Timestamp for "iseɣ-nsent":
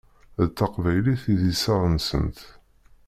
1.51-2.39